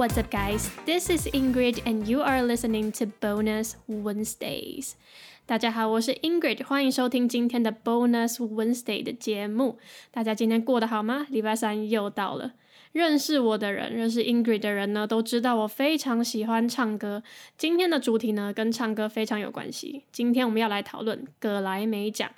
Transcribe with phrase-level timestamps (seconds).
[0.00, 0.70] What's up, guys?
[0.86, 4.92] This is Ingrid, and you are listening to Bonus Wednesdays.
[5.44, 9.78] 大家好，我是 Ingrid，欢迎收听今天的 Bonus Wednesday 的节目。
[10.10, 11.26] 大家今天过得好吗？
[11.28, 12.54] 礼拜三又到了。
[12.92, 17.22] 认识我的人，认识 Ingrid 的人呢，都知道我非常喜欢唱歌。
[17.58, 20.04] 今天的主题呢，跟唱歌非常有关系。
[20.10, 22.30] 今天我们要来讨论葛莱美奖。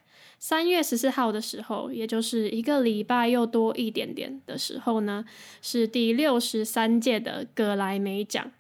[0.43, 5.25] 三月十四号的时候，也就是一个礼拜又多一点点的时候呢，
[5.61, 8.51] 是第六十三届的格莱美奖。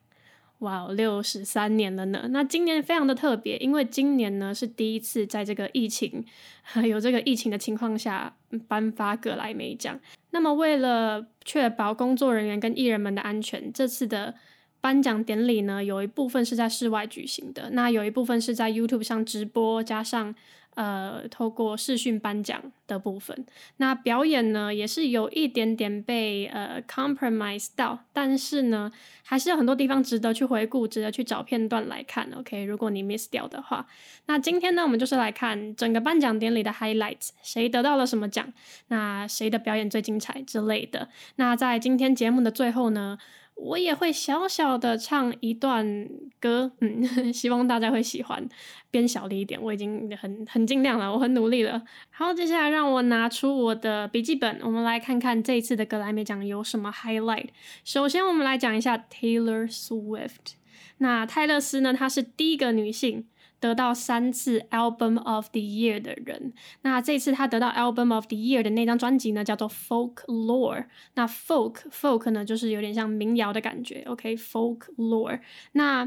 [0.60, 2.28] 哇，六十三年了呢！
[2.30, 6.24] 那今年非常的特别，因为今年呢是第一次在这个疫情
[6.88, 8.32] 有这个疫情的情况下
[8.68, 9.98] 颁发格莱美奖。
[10.30, 14.32] 那么为了确保工作人员跟艺人们的安全，这次的
[14.80, 20.32] 颁奖典礼呢，有一部分是在室外举行的，那有一部分是在 YouTube 上直播，加上。
[20.74, 23.44] 呃，透过视讯颁奖的部分，
[23.76, 28.90] 那表演呢也是有一点点被呃 compromise 到，但是呢，
[29.22, 32.26] 还是有很多地方值得去回顾，值得去找片段来看。
[32.34, 33.86] OK，如果你 miss 掉的话，
[34.26, 38.50] 那今天呢，我们就是来看整个颁奖典礼的 highlights，谁得到了什么奖，
[38.88, 41.08] 那谁的表演最精彩之类的。
[41.36, 43.18] 那在今天节目的最后呢？
[43.62, 46.08] 我也会小小的唱一段
[46.40, 48.46] 歌，嗯， 希望大家会喜欢，
[48.90, 51.82] 变小了一点，我已经很很尽量了，我很努力了。
[52.10, 57.48] 好，接下来让我拿出我的笔记本，我们来看看这一次的格莱美奖有什么 highlight。
[57.84, 60.54] 首先，我们来讲一下 Taylor Swift。
[60.98, 63.26] 那泰勒斯呢，她是第一个女性。
[63.62, 70.86] 得到三次 Album of the Year 的人，那这次他得到 Album of the Year 的那张专辑呢，叫做 Folklore。
[71.14, 74.02] 那 Folk Folk 呢，就是有点像民谣的感觉。
[74.08, 75.38] OK，Folklore。
[75.74, 76.00] 那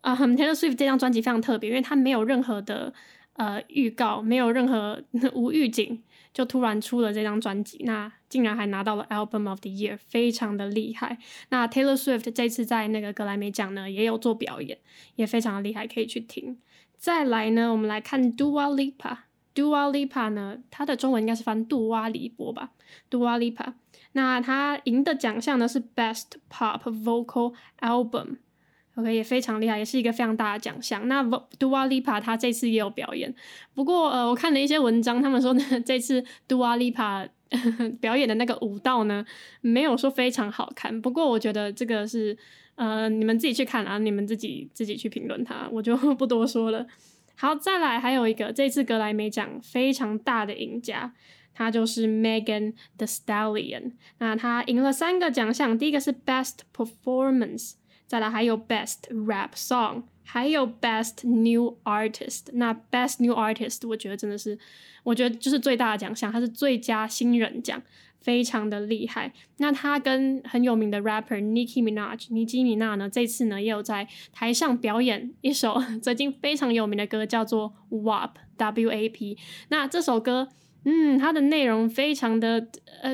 [0.00, 2.92] 啊，Taylor Swift 这张专辑非常特别，因为它没有任何的
[3.34, 5.00] 呃预告，没有任何
[5.32, 6.02] 无预警，
[6.34, 11.18] 就突然出了这张专辑，那竟然还拿到了 Album of the Year，非常的厉害。
[11.50, 14.78] 那 Taylor Swift 这次在那个格莱美奖呢，也有做表演，
[15.14, 16.58] 也非常的厉害，可以去听。
[16.96, 19.18] 再来呢，我们来看 Dua Lipa。
[19.54, 22.72] Dua Lipa 呢，它的中文应该是翻杜瓦里波吧。
[23.10, 23.72] Dua Lipa，
[24.12, 31.08] 那他赢的奖项呢是 Best Pop Vocal Album，OK 也非常厉害，也是一个非常大的奖项。
[31.08, 33.34] 那 Dua Lipa 他这次也有表演，
[33.74, 37.26] 不过呃，我看了一些文章，他们说呢，这次 Dua Lipa
[38.00, 39.24] 表演的那个舞蹈呢，
[39.60, 41.00] 没有说非常好看。
[41.00, 42.36] 不过我觉得这个是。
[42.76, 46.86] 呃，你们自己去看啊，你们自己自己去评论它，我就 不多说了。
[47.34, 51.14] 好，再来还有一个，这次格莱美奖非常大的赢家，
[51.54, 53.92] 他就是 Megan The Stallion。
[54.18, 57.76] 那他赢了三个奖项，第一个是 Best Performance，
[58.06, 62.46] 再来还有 Best Rap Song，还有 Best New Artist。
[62.52, 64.58] 那 Best New Artist，我觉得真的是，
[65.02, 67.82] 我觉得就是最大的奖项，它是最佳新人奖。
[68.18, 69.32] 非常的厉害。
[69.58, 79.38] 那他跟很有名的 rapper Nicki Minaj 尼基米娜呢，这次呢也有在台上表演一首 最近非常有名的歌，叫做 WAP W A P。
[79.68, 80.48] 那这首歌，
[80.88, 82.64] 嗯，它的内容非常的
[83.02, 83.12] 呃，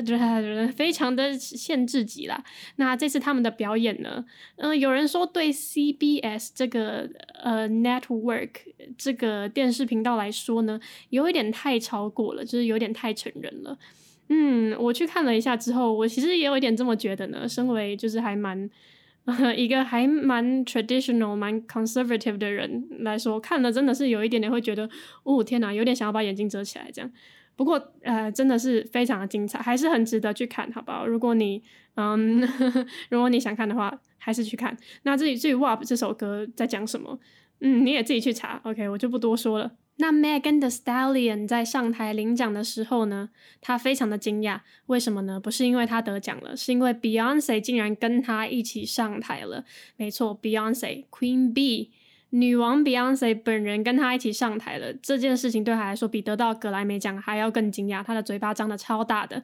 [0.75, 2.43] 非常的限制级啦。
[2.75, 4.23] 那这次他们的表演呢，
[4.57, 7.09] 嗯，有人说对 CBS 这个
[7.41, 8.51] 呃 network
[8.95, 10.79] 这个电视频道来说呢，
[11.09, 13.79] 有一点太超过了，就是有点太成人了。
[14.29, 17.49] 嗯，我去看了一下之后，我其实也有一点这么觉得呢。
[17.49, 18.69] 身为就是还蛮
[19.57, 24.87] 一个还蛮 traditional、蛮 conservative 的人来说，看了真的是有一点点会觉得，
[25.23, 27.11] 哦天哪，有点想要把眼睛遮起来这样。
[27.55, 31.05] 不过呃，真的是非常的精彩，还是很值得去看，好不好？
[31.05, 31.61] 如果你
[31.95, 32.41] 嗯，
[33.09, 34.75] 如果你想看的话，还是去看。
[35.03, 37.19] 那至于至于 WAP 这首歌在讲什么，
[37.59, 38.59] 嗯，你也自己去查。
[38.63, 39.71] OK，我就不多说了。
[39.97, 43.29] 那 Megan The Stallion 在上台领奖的时候呢，
[43.61, 45.39] 他非常的惊讶，为什么呢？
[45.39, 49.63] 不是因为他得奖了，是因为 Beyonce 竟然跟他一起上台了。
[49.95, 51.89] 没错，Beyonce Queen Bee
[52.33, 54.93] 女王 Beyonce 本人跟他一起上台了。
[54.93, 59.43] 这件事情对他来说比得到格莱美奖还要更惊讶，他的嘴巴张的超大的。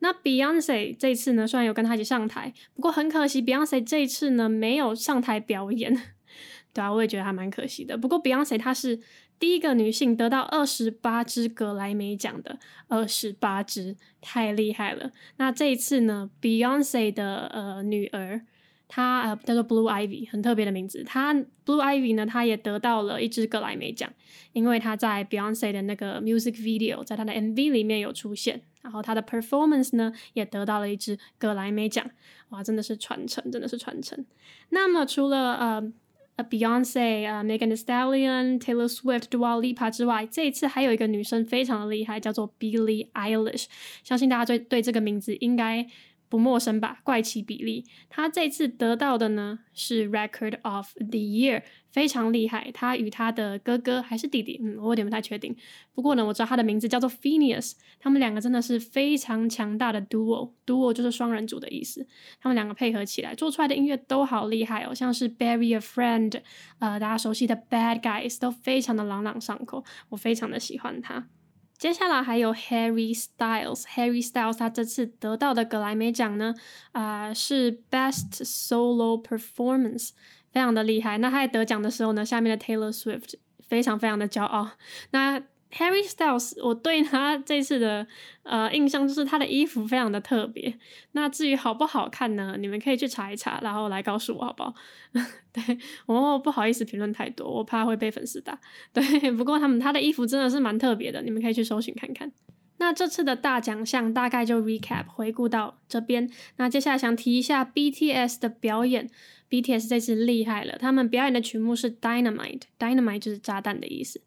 [0.00, 5.94] 那 Beyonce 这次呢，虽然有跟他一起上台，不过很可惜，Beyonce 这一次呢没有上台表演。
[6.74, 7.96] 对啊，我也觉得还蛮可惜的。
[7.96, 9.00] 不过 Beyonce 她是。
[9.36, 12.56] 第一个女性得到二十八支格莱美奖的
[12.86, 15.10] 二十八支，太厉害了。
[15.36, 18.42] 那这一次呢，Beyonce 的呃女儿，
[18.88, 21.02] 他呃叫做 Blue Ivy，很特别的名字。
[21.04, 24.12] 他 Blue Ivy 呢，他也得到了一支格莱美奖，
[24.52, 32.08] 因为他在 Beyonce 的那个 music video，在他的 MV 里面有出现，然后他的 performance 呢也得到了一支格莱美奖。
[32.50, 34.24] 哇，真的是传承，真的是传承。
[34.70, 35.92] 那么除了呃。
[36.36, 43.66] 呃，Beyonce 啊，Megan Thee Stallion、Taylor Swift、Dua Lipa 之外，这一次还有一个女生非常的厉害，叫做 Billie Eilish。
[44.02, 45.86] 相信大家对对这个名字应该
[46.34, 46.98] 不陌生吧？
[47.04, 52.72] 怪奇比例，他这次得到的呢是 Record of the Year，非常厉害。
[52.74, 55.54] 他与他的哥哥还是弟弟，嗯，我有点不太确定。
[55.94, 62.04] 不过呢，我知道他的名字叫做 Phineas，他们两个真的是非常强大的 duo，duo 就是双人组的意思。
[62.40, 66.42] 他们两个配合起来做出来的音乐都好厉害哦，像是 Bury a Friend，
[66.80, 71.28] 呃，大家熟悉的 Bad Guys 都非常的朗朗上口，我非常的喜欢他。
[71.76, 76.54] 接下来还有 Harry Styles，Harry Styles 他这次得到的格莱美奖呢，
[76.92, 80.10] 啊是 Best Solo Performance，
[80.52, 81.18] 非常的厉害。
[81.18, 84.70] 那他在得奖的时候呢，下面的 Taylor Swift 非常非常的骄傲。
[85.10, 85.42] 那
[85.76, 88.06] Harry Styles，我对他这次的
[88.44, 90.72] 呃印象就是他的衣服非常的特别。
[91.12, 92.56] 那至于好不好看呢？
[92.58, 94.74] 你们可以去查一查，然后来告诉我好不好？
[95.52, 98.58] 对我不好意思评论太多，我怕会被粉丝打。
[98.92, 102.30] 对，不过他们他的衣服真的是蛮特别的，你们可以去搜寻看看。
[102.78, 106.30] 那这次的大奖项大概就 recap 回顾到这边。
[106.56, 109.10] 那接下来想提一下 BTS 的表演。
[109.50, 114.20] BTS 这次厉害了，他们表演的曲目是 Dynamite，Dynamite 就是炸弹的意思。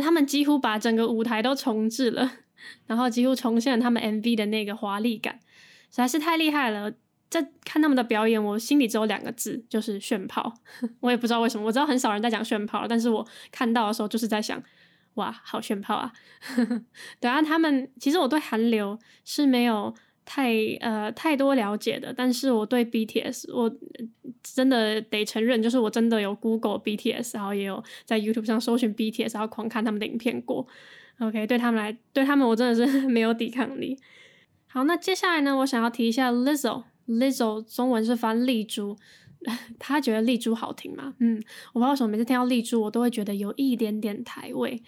[0.00, 2.30] 他们几乎把整个舞台都重置了，
[2.86, 5.38] 然后几乎重现了他们 MV 的那个华丽感，
[5.90, 6.92] 实在是太厉害了。
[7.30, 10.50] 在看他们的表演，我心里只有两个字，就是炫炮。
[11.00, 14.62] 我也不知道为什么，我知道很少人在讲炫炮，但是我看到的时候就是在想，
[15.14, 16.10] 哇，好炫炮啊！
[17.20, 19.94] 对啊，他们其实我对韩流是没有
[20.28, 23.74] 太呃太多了解的，但是我对 BTS 我。
[24.54, 30.66] 真的得承认，就是我真的有 Google BTS，然后也有在 YouTube 上搜寻 BTS，然后狂看他们的影片过。
[31.18, 33.98] OK，对他们来，对他们我真的是 没有抵抗力。
[34.66, 38.96] 好，那接下来呢，我想要提一下 Lizzo，Lizzo 中文是翻丽珠，
[39.78, 41.14] 他觉得丽珠好听吗？
[41.18, 41.42] 嗯，
[41.74, 44.82] 我不知道为什么每次听到丽珠，我都会觉得有一点点台味。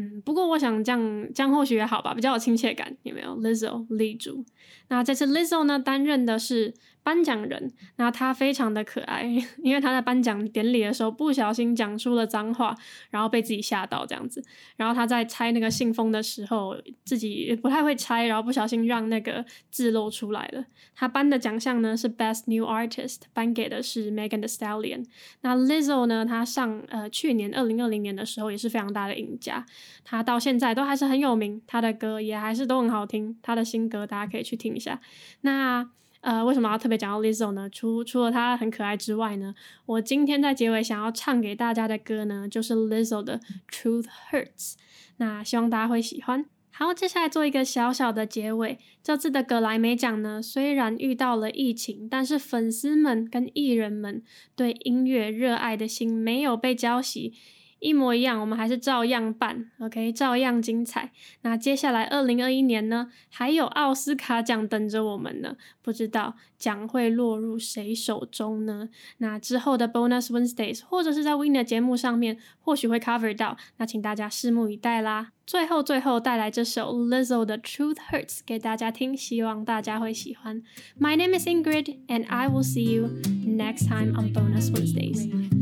[0.00, 4.44] 嗯，不过我想这样这样或许也好吧，比较有亲切感，有没有？Lizzo 丽珠，
[4.88, 6.72] 那这次 Lizzo 呢担任的是。
[7.02, 9.24] 颁奖人，那他非常的可爱，
[9.64, 12.76] 因为他在颁奖典礼的时候不小心讲出了脏话，
[13.08, 14.44] 然后被自己吓到这样子。
[14.76, 16.76] 然后他在拆那个信封的时候，
[17.06, 20.62] 自己不太会拆，然后不小心让那个字露出来了。
[20.94, 25.06] 他颁的奖项呢是 Best New Artist，颁给的是 Megan Thee Stallion。
[25.40, 29.64] 那 Lizzo 呢，他上呃去年二零二零年的时候也是非常大的赢家，
[30.04, 35.00] 他到现在都还是很有名，他的歌也还是都很好听，他的新歌大家可以去听一下。
[35.42, 35.90] 那
[36.22, 37.68] 呃，为什么要特别讲到 Lizzo 呢？
[37.70, 39.54] 除除了他很可爱之外呢，
[39.86, 43.40] 我今天在结尾想要唱给大家的歌呢，就是 Lizzo 的
[43.70, 44.74] Truth Hurts。
[45.16, 46.44] 那希望大家会喜欢。
[46.72, 48.78] 好，接下来做一个小小的结尾。
[49.02, 54.22] 这次的格莱美奖呢，虽然遇到了疫情，但是粉丝们跟艺人们
[54.54, 57.32] 对音乐热爱的心没有被浇熄。
[57.80, 61.10] 一模一样，我们还是照样办，OK，照样精彩。
[61.42, 68.88] 那接下来二零二一年呢，还有奥斯卡奖等着我们呢，不知道奖会落入谁手中呢？
[69.18, 75.32] 那之后的 Bonus Wednesdays 或者是在 Winner 节目上面，或许会 cover 到，那请大家拭目以待啦。
[75.46, 80.62] 最后最后带来这首 Lizzo 的 Truth Hurts 给大家听，希望大家会喜欢。
[81.00, 83.08] My name is Ingrid, and I will see you
[83.44, 85.59] next time on Bonus Wednesdays.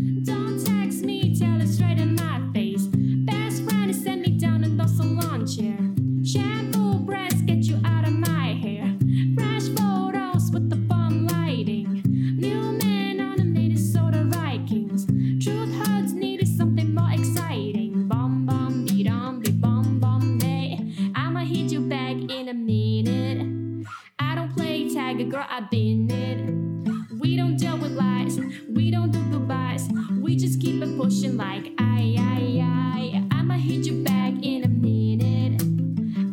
[25.19, 27.19] Tag, girl, I've been it.
[27.19, 29.89] We don't deal with lies, we don't do goodbyes.
[30.21, 33.29] We just keep it pushing like I, I, I.
[33.33, 35.63] I'ma hit you back in a minute.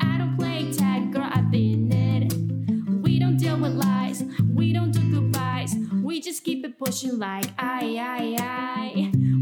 [0.04, 2.34] I don't play tag, girl, I've been it.
[3.02, 4.24] We don't deal with lies,
[4.54, 5.76] we don't do goodbyes.
[6.04, 9.35] We just keep it pushing like I, I, I.